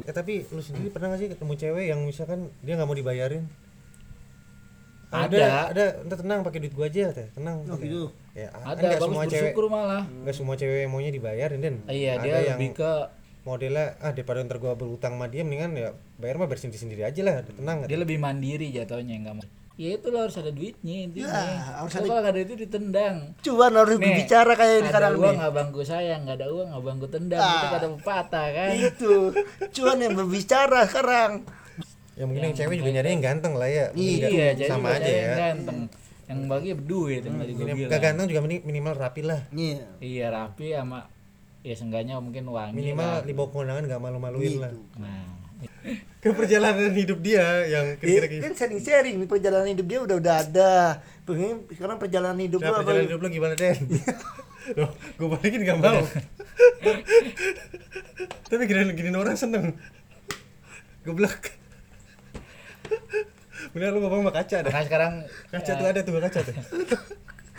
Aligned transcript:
Eh 0.00 0.14
tapi 0.16 0.48
lu 0.48 0.64
sendiri 0.64 0.88
pernah 0.88 1.12
gak 1.12 1.20
sih 1.20 1.28
ketemu 1.28 1.52
cewek 1.60 1.92
yang 1.92 2.00
misalkan 2.00 2.48
dia 2.64 2.72
nggak 2.72 2.88
mau 2.88 2.96
dibayarin? 2.96 3.44
Ada. 5.12 5.68
ada, 5.68 5.84
udah 6.08 6.16
tenang 6.24 6.40
pakai 6.40 6.64
duit 6.64 6.72
gua 6.72 6.88
aja 6.88 7.12
teh, 7.12 7.28
tenang. 7.36 7.68
Oh, 7.68 7.76
gitu. 7.76 8.08
Ya, 8.32 8.48
kan 8.48 8.64
ada 8.64 8.80
nggak 8.80 8.96
bagus 8.96 9.12
semua 9.12 9.24
cewek, 9.28 9.52
malah 9.68 10.04
nggak 10.08 10.36
semua 10.40 10.56
cewek 10.56 10.88
yang 10.88 10.92
maunya 10.96 11.12
dibayarin 11.12 11.60
den. 11.60 11.76
iya 11.84 12.16
ada 12.16 12.24
dia 12.24 12.36
yang 12.48 12.56
lebih 12.56 12.80
ke 12.80 12.92
modelnya 13.44 13.92
ah 14.00 14.12
daripada 14.16 14.40
ntar 14.48 14.56
gua 14.56 14.72
berutang 14.72 15.20
sama 15.20 15.28
dia 15.28 15.44
mendingan 15.44 15.76
ya 15.76 15.92
bayar 16.16 16.40
mah 16.40 16.48
bayar 16.48 16.64
sendiri 16.64 16.80
sendiri 16.80 17.02
aja 17.04 17.20
lah, 17.20 17.44
tenang. 17.44 17.84
dia 17.84 18.00
lebih 18.00 18.16
mandiri 18.16 18.72
jatuhnya 18.72 19.20
nggak 19.20 19.36
mau 19.36 19.44
ya 19.78 19.94
itu 19.94 20.06
lo 20.08 20.18
harus 20.20 20.34
ada 20.34 20.50
duitnya 20.50 21.06
intinya 21.06 21.30
Ya, 21.30 21.78
harus 21.78 21.92
ada- 21.92 22.02
kalau 22.02 22.18
nggak 22.18 22.34
ada 22.34 22.42
itu 22.42 22.54
ditendang 22.58 23.16
Cuan 23.38 23.72
harus 23.72 23.94
Nih, 23.94 24.02
berbicara 24.04 24.52
kayak 24.52 24.68
ini 24.68 24.80
ada 24.80 24.88
sekarang 24.90 25.12
uang 25.16 25.30
nih. 25.32 25.46
abangku 25.46 25.80
sayang 25.80 26.20
nggak 26.20 26.36
ada 26.36 26.46
uang 26.48 26.68
abangku 26.72 27.06
tendang 27.06 27.38
Ah. 27.38 27.54
itu 27.54 27.66
kata 27.70 27.86
pepatah 27.94 28.46
kan 28.50 28.70
Itu. 28.74 29.14
Cuan 29.72 29.98
yang 29.98 30.12
berbicara 30.12 30.80
sekarang. 30.84 31.46
Ya 32.12 32.26
mungkin 32.26 32.42
yang, 32.44 32.56
cewek 32.56 32.74
juga 32.76 32.90
nyari 32.92 33.08
yang 33.08 33.22
ganteng 33.24 33.54
lah 33.54 33.68
ya. 33.68 33.86
Mungkin 33.88 34.02
nggak- 34.18 34.32
iya 34.32 34.46
jadi 34.52 34.68
sama 34.68 34.88
aja 34.92 35.06
yang 35.06 35.22
ya. 35.22 35.36
ganteng 35.38 35.78
yang 36.26 36.38
bagi 36.44 36.70
duit 36.76 37.22
yang 37.22 37.36
tadi 37.36 37.52
gue 37.54 37.64
bilang 37.64 38.02
ganteng 38.02 38.26
juga 38.26 38.40
mini- 38.42 38.60
minimal 38.62 38.94
rapi 38.94 39.22
lah. 39.22 39.40
Iya. 39.48 39.86
iya 39.98 40.26
rapi 40.28 40.74
sama 40.74 41.06
ya 41.60 41.72
seenggaknya 41.72 42.18
mungkin 42.18 42.44
wangi 42.44 42.74
Minimal 42.74 43.06
lah. 43.12 43.22
di 43.22 43.32
bawah 43.32 43.48
kewenangan 43.48 43.82
gak 43.86 44.00
malu-maluin 44.00 44.58
lah. 44.58 44.70
Gitu. 44.70 44.98
nah 44.98 45.22
Ke 46.18 46.34
perjalanan 46.34 46.90
hidup 46.90 47.20
dia 47.20 47.44
yang 47.64 47.94
Eh, 47.94 47.96
kira-kira 47.96 48.26
gitu. 48.28 48.42
kan 48.42 48.52
sharing-sharing 48.52 49.16
perjalanan 49.24 49.68
hidup 49.70 49.86
dia 49.86 49.98
udah 50.02 50.16
udah 50.18 50.34
ada. 50.40 50.72
Pengen 51.22 51.62
sekarang 51.70 51.96
perjalanan 51.96 52.36
hidup 52.36 52.58
Nah, 52.58 52.64
lu 52.64 52.72
apa? 52.74 52.78
perjalanan 52.82 53.06
hidup 53.06 53.20
lu 53.22 53.28
gimana 53.30 53.54
Den? 53.54 53.78
Loh, 54.78 54.90
gue 54.92 55.28
balikin 55.30 55.62
gak 55.62 55.78
mau. 55.78 56.02
Tapi 58.50 58.62
gini 58.64 58.92
gini 58.92 59.08
orang 59.12 59.32
seneng. 59.32 59.72
Geblek. 61.06 61.54
Bener 63.70 63.90
lu 63.90 63.98
ngomong 64.00 64.26
sama 64.26 64.32
kaca 64.34 64.56
dah. 64.58 64.62
karena 64.66 64.82
sekarang 64.84 65.12
Kaca 65.48 65.70
tuh 65.72 65.86
ada 65.86 66.00
tuh 66.02 66.12
kaca 66.18 66.38
tuh. 66.42 66.54